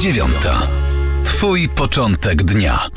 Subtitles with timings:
[0.00, 0.68] dziewiąta.
[1.24, 2.88] Twój początek dnia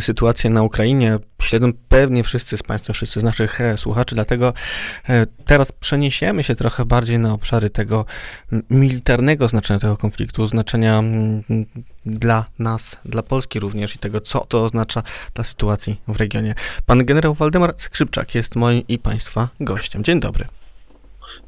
[0.00, 4.54] sytuację na Ukrainie śledzą pewnie wszyscy z Państwa, wszyscy z naszych e, słuchaczy, dlatego
[5.08, 8.04] e, teraz przeniesiemy się trochę bardziej na obszary tego
[8.70, 11.02] militarnego znaczenia tego konfliktu, znaczenia
[12.06, 15.02] dla nas, dla Polski również i tego, co to oznacza
[15.34, 16.54] dla sytuacji w regionie.
[16.86, 20.04] Pan generał Waldemar Skrzypczak jest moim i Państwa gościem.
[20.04, 20.57] Dzień dobry.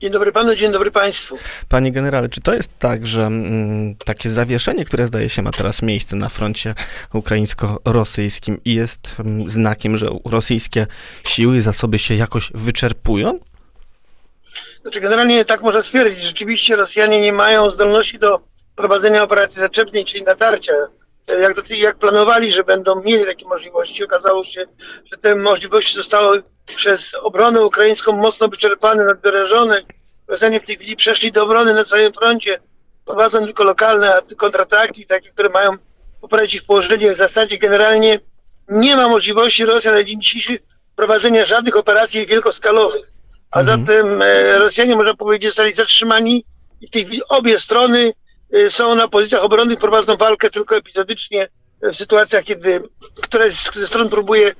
[0.01, 1.39] Dzień dobry panu, dzień dobry państwu.
[1.69, 5.83] Panie generale, czy to jest tak, że mm, takie zawieszenie, które zdaje się ma teraz
[5.83, 6.75] miejsce na froncie
[7.13, 10.87] ukraińsko-rosyjskim i jest mm, znakiem, że rosyjskie
[11.25, 13.39] siły i zasoby się jakoś wyczerpują?
[14.83, 16.23] Znaczy generalnie tak można stwierdzić.
[16.25, 18.41] Rzeczywiście Rosjanie nie mają zdolności do
[18.77, 20.73] prowadzenia operacji zaczepnej, czyli natarcia.
[21.41, 24.65] Jak, do, jak planowali, że będą mieli takie możliwości, okazało się,
[25.13, 26.43] że te możliwości zostały
[26.77, 29.83] przez obronę ukraińską mocno wyczerpane, nadwyrężone.
[30.31, 32.59] Rosjanie w tej chwili przeszli do obrony na całym froncie,
[33.05, 35.77] prowadzą tylko lokalne kontrataki, takie, które mają
[36.21, 37.13] poprawić ich położenie.
[37.13, 38.21] W zasadzie generalnie
[38.69, 40.59] nie ma możliwości Rosja na dzień dzisiejszy
[40.97, 43.13] prowadzenia żadnych operacji wielkoskalowych.
[43.51, 43.87] A mhm.
[43.87, 46.45] zatem e, Rosjanie, można powiedzieć, zostali zatrzymani
[46.81, 48.13] i w tej chwili obie strony
[48.53, 51.49] e, są na pozycjach obronnych, prowadzą walkę tylko epizodycznie
[51.83, 52.83] w sytuacjach, kiedy
[53.23, 54.53] któraś ze stron próbuje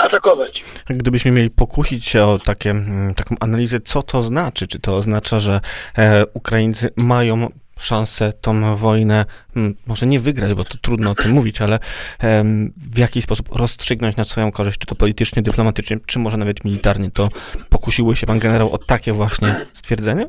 [0.00, 0.64] atakować.
[0.88, 4.66] Gdybyśmy mieli pokusić się o takie, mm, taką analizę, co to znaczy?
[4.66, 5.60] Czy to oznacza, że
[5.98, 9.24] e, Ukraińcy mają szansę tą wojnę,
[9.56, 11.78] mm, może nie wygrać, bo to trudno o tym mówić, ale
[12.76, 17.10] w jakiś sposób rozstrzygnąć na swoją korzyść, czy to politycznie, dyplomatycznie, czy może nawet militarnie,
[17.10, 17.28] to
[17.68, 20.26] pokusiły się pan generał o takie właśnie stwierdzenie?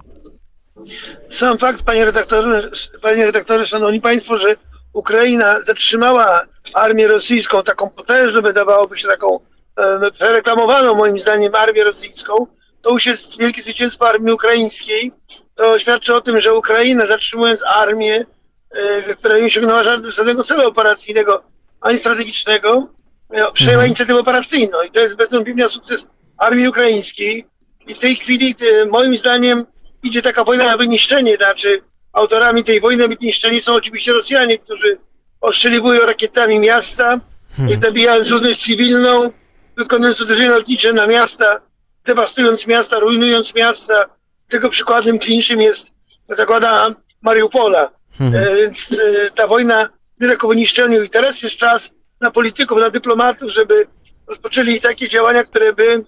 [1.30, 2.70] Sam fakt, panie redaktorze,
[3.02, 4.56] panie redaktorze, szanowni państwo, że
[4.96, 9.40] Ukraina zatrzymała armię rosyjską, taką potężną, wydawałoby się taką
[9.78, 12.48] e, przereklamowaną moim zdaniem armię rosyjską,
[12.82, 15.12] to już jest wielkie zwycięstwo armii ukraińskiej.
[15.56, 18.26] To świadczy o tym, że Ukraina zatrzymując armię,
[18.72, 21.44] e, która nie osiągnęła żadnego celu operacyjnego
[21.82, 22.88] ani strategicznego,
[23.32, 23.88] e, przejęła mhm.
[23.88, 26.08] inicjatywę operacyjną i to jest bez wątpienia sukces
[26.38, 27.46] armii ukraińskiej.
[27.88, 29.66] I w tej chwili, e, moim zdaniem,
[30.04, 31.82] idzie taka wojna na wyniszczenie, znaczy
[32.16, 34.98] Autorami tej wojny wyniszczeni są oczywiście Rosjanie, którzy
[35.42, 37.20] ostrzeliwują rakietami miasta
[37.58, 37.74] hmm.
[37.74, 39.32] i zabijając ludność cywilną,
[39.78, 41.62] wykonując uderzenia lotnicze na miasta,
[42.06, 44.06] dewastując miasta, rujnując miasta.
[44.48, 45.92] Tego przykładem klinicznym jest
[46.30, 47.92] zakłada Mariupola.
[48.18, 48.36] Hmm.
[48.36, 51.90] E, więc e, ta wojna zmierza ku wyniszczeniu i teraz jest czas
[52.22, 53.88] na polityków, na dyplomatów, żeby
[54.28, 56.04] rozpoczęli takie działania, które by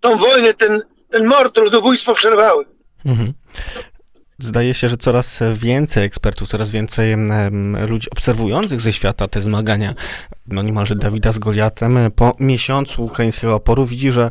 [0.00, 2.64] tą wojnę, ten, ten mord, ludobójstwo przerwały.
[3.02, 3.32] Hmm.
[4.38, 7.16] Zdaje się, że coraz więcej ekspertów, coraz więcej
[7.88, 9.94] ludzi obserwujących ze świata te zmagania,
[10.48, 14.30] no niemalże Dawida z Goliatem, po miesiącu ukraińskiego oporu widzi, że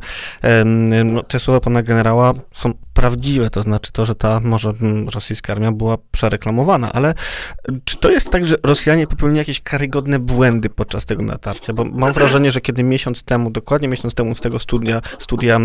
[1.06, 4.74] no, te słowa pana generała są prawdziwe, to znaczy to, że ta może
[5.14, 7.14] rosyjska armia była przereklamowana, ale
[7.84, 11.74] czy to jest tak, że Rosjanie popełnili jakieś karygodne błędy podczas tego natarcia?
[11.74, 15.60] Bo mam wrażenie, że kiedy miesiąc temu, dokładnie miesiąc temu z tego studia, studia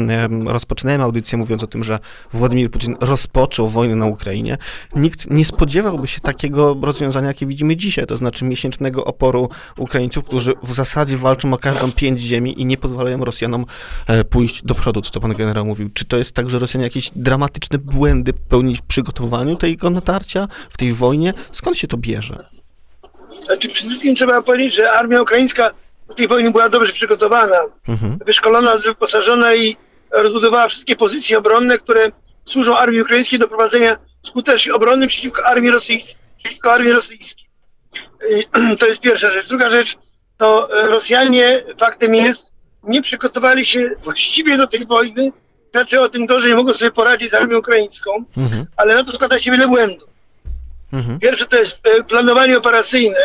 [0.47, 1.99] rozpoczynałem audycję mówiąc o tym, że
[2.33, 4.59] Władimir Putin rozpoczął wojnę na Ukrainie,
[4.97, 10.40] nikt nie spodziewałby się takiego rozwiązania, jakie widzimy dzisiaj, to znaczy miesięcznego oporu Ukraińców, którzy
[10.63, 13.67] w zasadzie walczą o każdą pięć ziemi i nie pozwalają Rosjanom
[14.07, 15.91] e, pójść do przodu, co to pan generał mówił.
[15.95, 20.77] Czy to jest tak, że Rosjanie jakieś dramatyczne błędy popełnić w przygotowaniu tego natarcia, w
[20.77, 21.35] tej wojnie?
[21.53, 22.45] Skąd się to bierze?
[23.45, 25.71] Znaczy, przede wszystkim trzeba powiedzieć, że armia ukraińska
[26.11, 27.57] w tej wojnie była dobrze przygotowana,
[27.89, 28.19] mhm.
[28.27, 29.77] wyszkolona, wyposażona i
[30.11, 32.11] rozbudowała wszystkie pozycje obronne, które
[32.45, 36.17] służą armii ukraińskiej do prowadzenia skutecznej obrony przeciwko armii rosyjskiej.
[36.39, 37.47] Przeciwko armii rosyjskiej.
[38.79, 39.49] To jest pierwsza rzecz.
[39.49, 39.99] Druga rzecz,
[40.41, 42.47] to Rosjanie, faktem jest,
[42.83, 45.33] nie przygotowali się właściwie do tej wojny,
[45.71, 48.67] znaczy o tym nie mogą sobie poradzić z armią ukraińską, mhm.
[48.77, 50.09] ale na to składa się wiele błędów.
[50.93, 51.19] Mhm.
[51.19, 53.19] Pierwsze to jest e, planowanie operacyjne.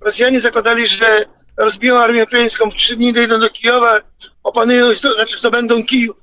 [0.00, 1.24] Rosjanie zakładali, że
[1.56, 4.00] rozbiją armię ukraińską w trzy dni, dojdą do Kijowa,
[4.42, 6.16] opanują, znaczy zdobędą Kijów.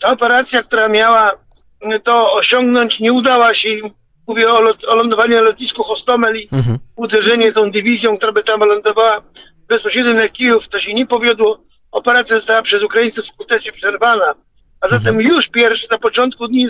[0.00, 1.32] Ta operacja, która miała
[1.80, 3.90] e, to osiągnąć, nie udała się im.
[4.26, 6.78] Mówię o, lot, o lądowaniu na lotnisku Hostomel i mhm.
[6.96, 9.22] uderzenie tą dywizją, która by tam lądowała
[9.68, 11.58] bezpośrednio na Kijów, to się nie powiodło.
[11.92, 14.34] Operacja została przez Ukraińców skutecznie przerwana.
[14.80, 15.28] A zatem mhm.
[15.28, 16.68] już pierwszy, na początku dni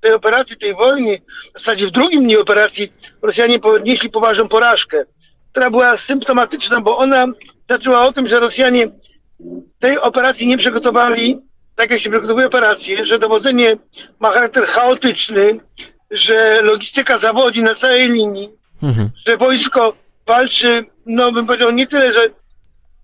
[0.00, 1.18] tej operacji, tej wojny,
[1.54, 2.92] w zasadzie w drugim dniu operacji,
[3.22, 5.04] Rosjanie ponieśli poważną porażkę,
[5.52, 7.26] która była symptomatyczna, bo ona
[7.68, 8.88] zaczęła o tym, że Rosjanie
[9.78, 11.38] tej operacji nie przygotowali,
[11.74, 13.76] tak jak się przygotowuje operacje, że dowodzenie
[14.20, 15.60] ma charakter chaotyczny,
[16.10, 18.48] że logistyka zawodzi na całej linii,
[18.82, 19.10] mhm.
[19.26, 19.96] że wojsko
[20.26, 22.20] walczy, no bym powiedział, nie tyle, że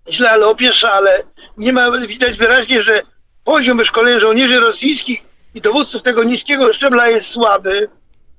[0.09, 1.23] źle, ale opiesza, ale
[1.57, 3.01] nie ma, widać wyraźnie, że
[3.43, 5.23] poziom wyszkolenia żołnierzy rosyjskich
[5.55, 7.89] i dowódców tego niskiego szczebla jest słaby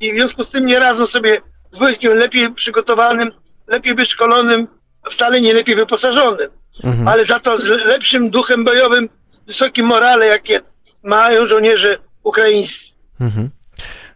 [0.01, 1.41] i w związku z tym nie radzą sobie
[1.71, 3.33] z wojskiem lepiej przygotowanym,
[3.67, 4.69] lepiej wyszkolonym,
[5.11, 6.51] wcale nie lepiej wyposażonym,
[6.85, 7.09] mhm.
[7.09, 9.09] ale za to z lepszym duchem bojowym,
[9.47, 10.61] wysokim morale, jakie
[11.03, 12.93] mają żołnierze ukraińscy.
[13.21, 13.51] Mhm.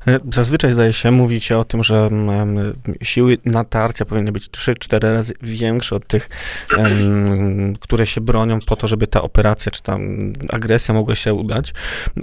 [0.06, 5.12] E, zazwyczaj zdaje się, mówi się o tym, że mm, siły natarcia powinny być 3-4
[5.12, 6.28] razy większe od tych,
[7.80, 9.98] które się bronią po to, żeby ta operacja czy ta
[10.48, 11.74] agresja mogła się udać.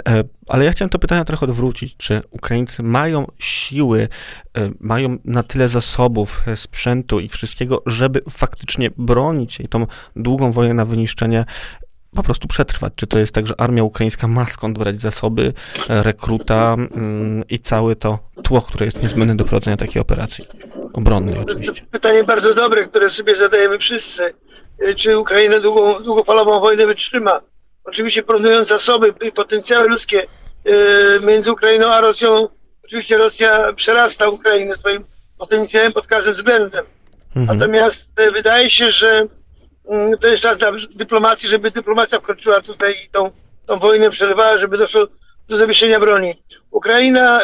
[0.08, 1.96] E, ale ja chciałem to pytanie trochę odwrócić.
[1.98, 4.08] Czy Ukraińcy mają siły,
[4.58, 10.52] e, mają na tyle zasobów, sprzętu i wszystkiego, żeby faktycznie bronić się i tą długą
[10.52, 11.46] wojnę na wyniszczenie
[12.16, 12.94] po prostu przetrwać.
[12.96, 15.54] Czy to jest tak, że armia ukraińska ma skąd brać zasoby,
[15.90, 20.48] e, rekruta mm, i całe to tło, które jest niezbędne do prowadzenia takiej operacji
[20.94, 21.82] obronnej oczywiście?
[21.92, 24.34] Pytanie bardzo dobre, które sobie zadajemy wszyscy.
[24.80, 27.42] E, czy Ukraina długą, długofalową wojnę wytrzyma?
[27.84, 32.48] Oczywiście porównując zasoby i potencjały ludzkie e, między Ukrainą a Rosją,
[32.84, 35.06] oczywiście Rosja przerasta Ukrainę swoim
[35.38, 36.86] potencjałem pod każdym względem.
[37.36, 37.60] Mhm.
[37.60, 39.28] Natomiast wydaje się, że
[40.22, 43.32] to jest czas dla dyplomacji, żeby dyplomacja wkroczyła tutaj i tą,
[43.66, 45.08] tą wojnę przerwała, żeby doszło
[45.48, 46.44] do zawieszenia broni.
[46.72, 47.42] Ukraina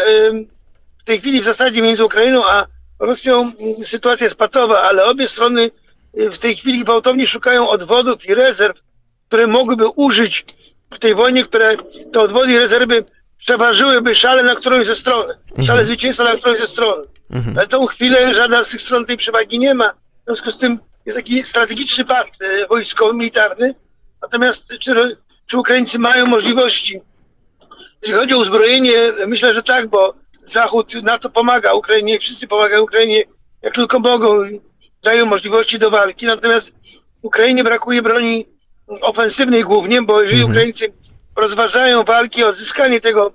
[1.00, 2.66] w tej chwili w zasadzie między Ukrainą a
[3.02, 5.72] Rosją mm, sytuacja jest patowa, ale obie strony
[6.20, 8.80] y, w tej chwili gwałtownie szukają odwodów i rezerw,
[9.28, 10.46] które mogłyby użyć
[10.94, 11.78] w tej wojnie, które
[12.14, 13.06] te odwody i rezerwy
[13.38, 15.86] przeważyłyby szale na którąś ze stron, szale mhm.
[15.86, 17.08] zwycięstwa na którąś ze stron.
[17.32, 17.58] Mhm.
[17.58, 19.90] Ale tą chwilę żadna z tych stron tej przewagi nie ma.
[19.90, 23.76] W związku z tym jest taki strategiczny pakt e, wojskowy, militarny.
[24.22, 27.02] Natomiast czy, czy Ukraińcy mają możliwości?
[28.02, 28.94] Jeśli chodzi o uzbrojenie,
[29.28, 30.14] myślę, że tak, bo
[30.46, 33.24] Zachód na to pomaga Ukrainie, wszyscy pomagają Ukrainie
[33.62, 34.62] jak tylko mogą i
[35.04, 36.26] dają możliwości do walki.
[36.26, 36.74] Natomiast
[37.22, 38.46] Ukrainie brakuje broni
[39.02, 40.52] ofensywnej głównie, bo jeżeli mhm.
[40.52, 40.94] Ukraińcy
[41.36, 43.32] rozważają walki o odzyskanie tego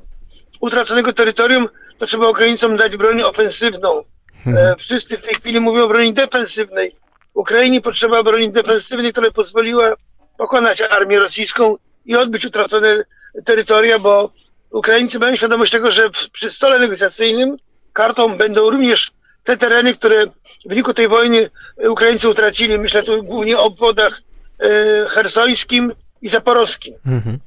[0.60, 4.02] utraconego terytorium, to trzeba Ukraińcom dać broń ofensywną.
[4.46, 4.56] Mhm.
[4.56, 6.96] E, wszyscy w tej chwili mówią o broni defensywnej.
[7.46, 9.94] Ukrainie potrzeba broni defensywnej, która pozwoliła
[10.38, 11.76] pokonać armię rosyjską
[12.06, 13.04] i odbyć utracone
[13.44, 14.30] terytoria, bo
[14.70, 17.56] Ukraińcy mają świadomość tego, że przy stole negocjacyjnym
[17.92, 19.10] kartą będą również
[19.44, 21.50] te tereny, które w wyniku tej wojny
[21.88, 22.78] Ukraińcy utracili.
[22.78, 24.22] Myślę tu głównie o obwodach
[24.58, 24.68] e,
[25.08, 26.94] hersońskim i zaporowskim.
[27.06, 27.38] Mhm.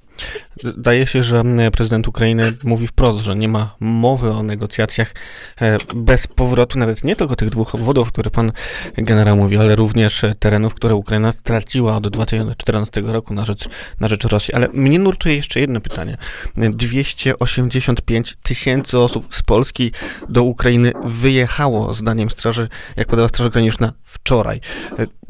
[0.63, 1.43] Zdaje się, że
[1.73, 5.13] prezydent Ukrainy mówi wprost, że nie ma mowy o negocjacjach
[5.61, 8.51] e, bez powrotu nawet nie tylko tych dwóch obwodów, które pan
[8.97, 13.69] generał mówi, ale również terenów, które Ukraina straciła od 2014 roku na rzecz,
[13.99, 14.53] na rzecz Rosji.
[14.53, 16.17] Ale mnie nurtuje jeszcze jedno pytanie.
[16.55, 19.91] 285 tysięcy osób z Polski
[20.29, 24.61] do Ukrainy wyjechało, zdaniem straży, jak podała Straż Graniczna, wczoraj.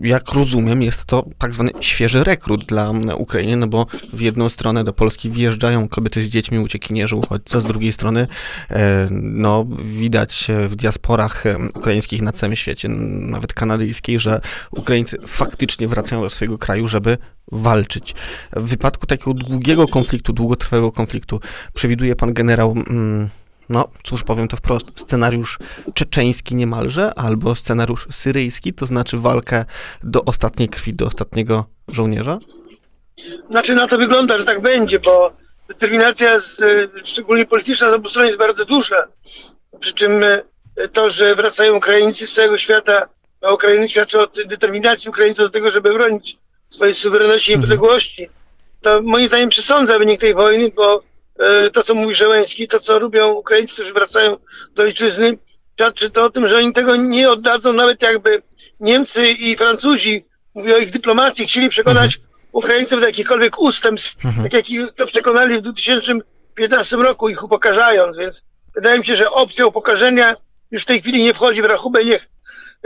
[0.02, 4.84] Jak rozumiem, jest to tak zwany świeży rekrut dla Ukrainy, no bo w jedną stronę
[4.84, 8.28] do Polski wjeżdżają kobiety z dziećmi, uciekinierzy, uchodźcy, z drugiej strony
[8.70, 14.42] e, no, widać w diasporach e, ukraińskich na całym świecie, nawet kanadyjskiej, że
[14.72, 17.18] Ukraińcy faktycznie wracają do swojego kraju, żeby
[17.52, 18.16] walczyć.
[18.56, 21.40] W wypadku takiego długiego konfliktu, długotrwałego konfliktu,
[21.74, 23.30] przewiduje pan generał mm,
[23.70, 25.58] no cóż, powiem to wprost, scenariusz
[25.94, 29.66] czeczeński niemalże, albo scenariusz syryjski, to znaczy walkę
[30.04, 32.40] do ostatniej krwi, do ostatniego żołnierza?
[33.50, 35.34] Znaczy na to wygląda, że tak będzie, bo
[35.68, 36.58] determinacja, z,
[37.04, 39.08] szczególnie polityczna z obu stron jest bardzo duża.
[39.80, 40.42] Przy czym e,
[40.94, 43.10] to, że wracają Ukraińcy z całego świata
[43.42, 46.38] na Ukrainę świadczy o determinacji Ukraińców do tego, żeby bronić
[46.70, 47.70] swojej suwerenności i mhm.
[47.70, 48.30] niepodległości.
[48.82, 51.04] To moim zdaniem przesądza wynik tej wojny, bo
[51.74, 54.38] to, co mówi Żeleński, to, co robią Ukraińcy, którzy wracają
[54.76, 55.38] do ojczyzny,
[55.74, 58.42] świadczy to o tym, że oni tego nie oddadzą, nawet jakby
[58.80, 62.30] Niemcy i Francuzi, mówię o ich dyplomacji, chcieli przekonać mhm.
[62.52, 64.44] Ukraińców do jakichkolwiek ustępstw, mhm.
[64.44, 68.44] tak jak ich to przekonali w 2015 roku, ich upokarzając, więc
[68.76, 70.36] wydaje mi się, że opcja upokarzenia
[70.72, 72.30] już w tej chwili nie wchodzi w rachubę, niech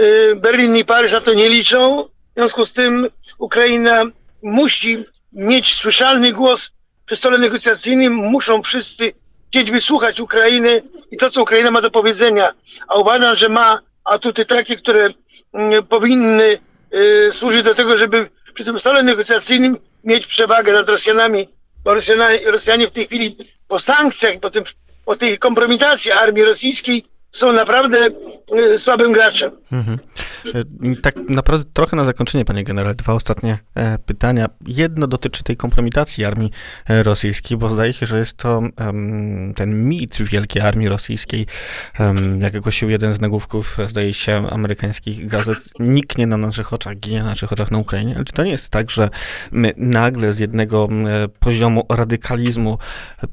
[0.02, 2.04] y, Berlin i Paryż na to nie liczą.
[2.04, 3.08] W związku z tym
[3.38, 4.04] Ukraina
[4.44, 6.72] musi mieć słyszalny głos
[7.06, 9.14] przy stole negocjacyjnym, muszą wszyscy
[9.48, 10.82] chcieć wysłuchać Ukrainy
[11.12, 12.54] i to, co Ukraina ma do powiedzenia.
[12.88, 15.10] A uważam, że ma atuty takie, które
[15.54, 16.60] mm, powinny
[16.94, 21.50] y, służyć do tego, żeby przy tym stole negocjacyjnym mieć przewagę nad Rosjanami,
[21.84, 24.64] bo Rosjanie, Rosjanie w tej chwili po sankcjach, po, tym,
[25.06, 28.10] po tej kompromitacji armii rosyjskiej są naprawdę
[28.56, 29.52] y, słabym graczem.
[29.72, 30.00] Mhm.
[30.46, 34.46] E, tak naprawdę trochę na zakończenie, panie generale, dwa ostatnie e, pytania.
[34.68, 36.52] Jedno dotyczy tej kompromitacji armii
[36.90, 41.46] e, rosyjskiej, bo zdaje się, że jest to um, ten mit wielkiej armii rosyjskiej,
[42.00, 47.20] um, jak ogłosił jeden z nagłówków, zdaje się, amerykańskich gazet, niknie na naszych oczach, ginie
[47.20, 48.16] na naszych oczach na Ukrainie.
[48.16, 49.10] Ale czy to nie jest tak, że
[49.52, 50.88] my nagle z jednego
[51.40, 52.78] poziomu radykalizmu,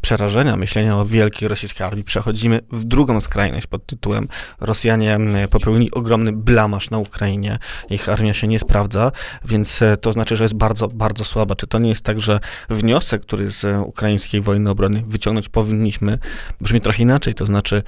[0.01, 4.29] przerażenia, myślenia o wielkiej rosyjskiej armii przechodzimy w drugą skrajność pod tytułem
[4.61, 5.19] Rosjanie
[5.51, 7.59] popełnili ogromny blamasz na Ukrainie,
[7.91, 9.13] ich armia się nie sprawdza,
[9.45, 11.55] więc e, to znaczy, że jest bardzo, bardzo słaba.
[11.55, 16.19] Czy to nie jest tak, że wniosek, który z ukraińskiej wojny obrony wyciągnąć powinniśmy,
[16.61, 17.83] brzmi trochę inaczej, to znaczy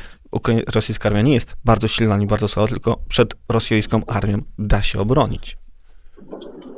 [0.74, 5.00] rosyjska armia nie jest bardzo silna, nie bardzo słaba, tylko przed rosyjską armią da się
[5.00, 5.56] obronić.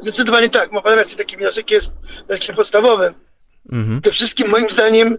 [0.00, 1.92] Zdecydowanie tak, ma pan rację, taki wniosek jest
[2.28, 3.14] wnioskiem podstawowym.
[3.72, 4.00] Mhm.
[4.00, 5.18] Te wszystkim moim zdaniem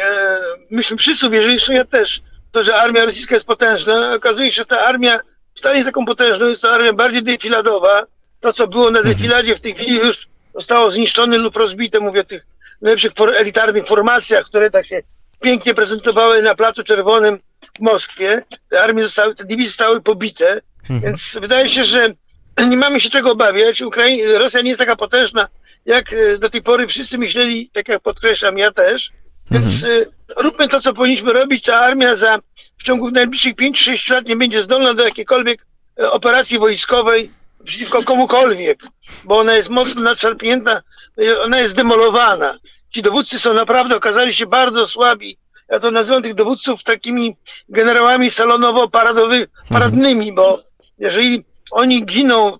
[0.00, 0.38] e,
[0.70, 4.14] myśmy wszyscy uwierzyli, że ja też, to, że armia rosyjska jest potężna.
[4.14, 5.20] Okazuje się, że ta armia
[5.54, 8.06] wcale nie jest taką potężną, jest to armia bardziej defiladowa.
[8.40, 9.16] To, co było na mhm.
[9.16, 12.00] defiladzie, w tej chwili już zostało zniszczone lub rozbite.
[12.00, 12.46] Mówię o tych
[12.82, 15.02] najlepszych elitarnych formacjach, które tak się
[15.40, 17.38] pięknie prezentowały na Placu Czerwonym
[17.76, 18.42] w Moskwie.
[18.68, 21.00] Te armie zostały, te dywizje zostały pobite, mhm.
[21.00, 22.14] więc wydaje się, że
[22.70, 23.82] nie mamy się czego obawiać.
[23.82, 25.48] Ukraina, Rosja nie jest taka potężna,
[25.86, 29.10] jak e, do tej pory wszyscy myśleli, tak jak podkreślam, ja też.
[29.50, 30.04] Więc mhm.
[30.36, 31.64] Róbmy to, co powinniśmy robić.
[31.64, 32.38] Ta armia za
[32.78, 35.66] w ciągu najbliższych 5-6 lat nie będzie zdolna do jakiejkolwiek
[36.00, 37.30] y, operacji wojskowej
[37.64, 38.82] przeciwko komukolwiek,
[39.24, 40.82] bo ona jest mocno nadszarpnięta,
[41.20, 42.58] y, ona jest demolowana.
[42.90, 45.38] Ci dowódcy są naprawdę, okazali się bardzo słabi.
[45.68, 47.36] Ja to nazywam tych dowódców takimi
[47.68, 50.62] generałami salonowo-paradnymi, bo
[50.98, 52.58] jeżeli oni giną,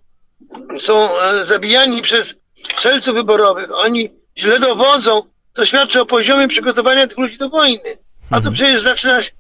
[0.79, 7.19] są e, zabijani przez strzelców wyborowych, oni źle dowodzą, to świadczy o poziomie przygotowania tych
[7.19, 7.99] ludzi do wojny.
[8.31, 8.55] A to mhm.
[8.55, 9.31] przecież zaczyna się,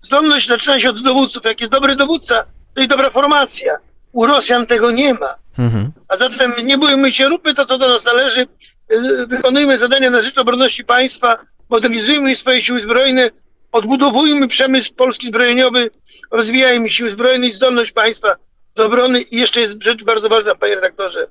[0.00, 1.44] zdolność zaczyna się od dowódców.
[1.44, 3.76] Jak jest dobry dowódca, to i dobra formacja.
[4.12, 5.34] U Rosjan tego nie ma.
[5.58, 5.92] Mhm.
[6.08, 8.46] A zatem nie bójmy się, róbmy to, co do nas należy,
[8.92, 13.30] y, wykonujmy zadania na rzecz obronności państwa, modernizujmy swoje siły zbrojne,
[13.72, 15.90] odbudowujmy przemysł polski zbrojeniowy,
[16.30, 18.36] rozwijajmy siły zbrojne i zdolność państwa
[18.74, 19.20] do obrony.
[19.20, 21.26] I jeszcze jest rzecz bardzo ważna, panie redaktorze.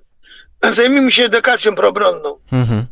[0.72, 2.40] Zajmijmy się edukacją proobronną.
[2.52, 2.86] Mhm.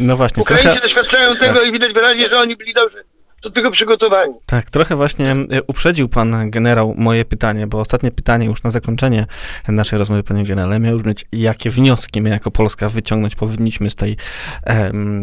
[0.00, 0.42] No właśnie.
[0.42, 0.80] Ukraińcy trochę...
[0.80, 1.68] doświadczają tego tak.
[1.68, 3.04] i widać wyraźnie, że oni byli dobrze
[3.42, 4.34] do tego przygotowani.
[4.46, 9.26] Tak, trochę właśnie e, uprzedził pan generał moje pytanie, bo ostatnie pytanie już na zakończenie
[9.68, 14.16] naszej rozmowy, panie generale, miało brzmieć, jakie wnioski my jako Polska wyciągnąć powinniśmy z tej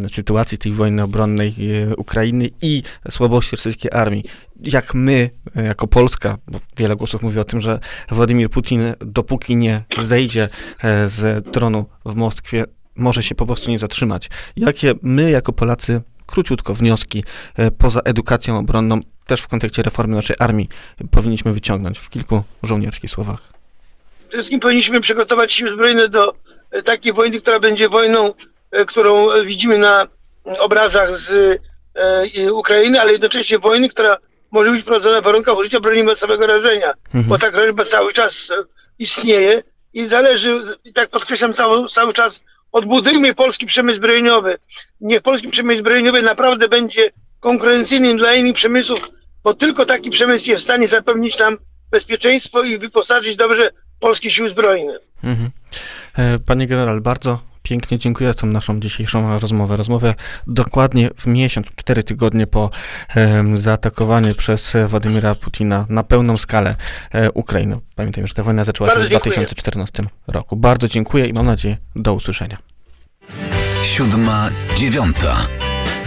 [0.07, 1.55] sytuacji, tej wojny obronnej
[1.91, 4.23] e, Ukrainy i słabości rosyjskiej armii.
[4.63, 7.79] Jak my, e, jako Polska, bo wiele głosów mówi o tym, że
[8.11, 10.49] Władimir Putin, dopóki nie zejdzie
[11.07, 12.65] z tronu w Moskwie,
[12.95, 14.29] może się po prostu nie zatrzymać.
[14.55, 17.23] Jakie my jako Polacy, króciutko wnioski
[17.55, 20.69] e, poza edukacją obronną, też w kontekście reformy naszej armii,
[21.11, 23.53] powinniśmy wyciągnąć w kilku żołnierskich słowach?
[24.19, 26.33] Przede wszystkim powinniśmy przygotować siły zbrojne do
[26.71, 28.33] e, takiej wojny, która będzie wojną,
[28.71, 30.07] e, którą widzimy na
[30.59, 31.59] obrazach z
[32.51, 34.17] Ukrainy, ale jednocześnie wojny, która
[34.51, 37.23] może być prowadzona w warunkach użycia broni masowego rażenia, mhm.
[37.23, 38.51] bo ta groźba cały czas
[38.99, 42.41] istnieje i zależy, i tak podkreślam cały, cały czas,
[42.75, 44.58] odbudujmy polski przemysł zbrojeniowy.
[45.01, 49.00] Niech polski przemysł zbrojeniowy naprawdę będzie konkurencyjnym dla innych przemysłów,
[49.44, 51.58] bo tylko taki przemysł jest w stanie zapewnić nam
[51.91, 55.00] bezpieczeństwo i wyposażyć dobrze polskie siły zbrojne.
[55.24, 55.50] Mhm.
[56.17, 59.77] E, panie general, bardzo pięknie dziękuję za tą naszą dzisiejszą rozmowę.
[59.77, 60.15] Rozmowę
[60.48, 62.69] dokładnie w miesiąc, cztery tygodnie po
[63.15, 66.75] e, zaatakowaniu przez Władimira Putina na pełną skalę
[67.12, 67.77] e, Ukrainy.
[67.95, 70.55] Pamiętajmy, że ta wojna zaczęła się w 2014 roku.
[70.55, 72.57] Bardzo dziękuję i mam nadzieję do usłyszenia.
[73.84, 75.36] Siódma, dziewiąta.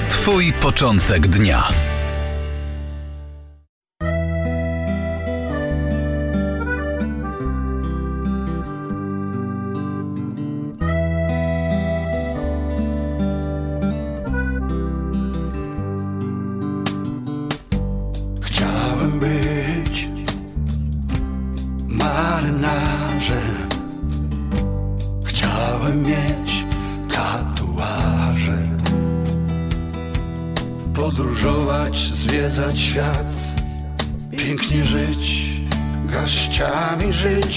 [0.08, 1.68] Twój początek dnia.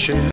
[0.02, 0.22] should